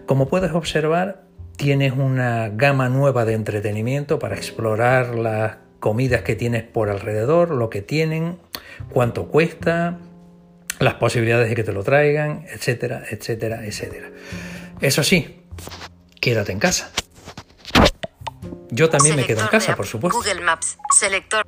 Como 0.06 0.28
puedes 0.28 0.52
observar, 0.52 1.22
tienes 1.56 1.92
una 1.92 2.48
gama 2.50 2.88
nueva 2.88 3.24
de 3.24 3.34
entretenimiento 3.34 4.18
para 4.18 4.36
explorar 4.36 5.14
las 5.14 5.56
comidas 5.80 6.22
que 6.22 6.36
tienes 6.36 6.62
por 6.62 6.88
alrededor, 6.88 7.50
lo 7.50 7.70
que 7.70 7.82
tienen, 7.82 8.38
cuánto 8.92 9.28
cuesta, 9.28 9.98
las 10.78 10.94
posibilidades 10.94 11.48
de 11.48 11.54
que 11.54 11.64
te 11.64 11.72
lo 11.72 11.82
traigan, 11.82 12.44
etcétera, 12.48 13.02
etcétera, 13.10 13.64
etcétera. 13.64 14.10
Eso 14.80 15.02
sí, 15.02 15.42
quédate 16.20 16.52
en 16.52 16.58
casa. 16.58 16.90
Yo 18.70 18.90
también 18.90 19.16
me 19.16 19.24
quedo 19.24 19.40
en 19.40 19.48
casa, 19.48 19.74
por 19.74 19.86
supuesto. 19.86 20.18
Google 20.18 20.40
Maps. 20.40 20.76
Selector. 20.96 21.44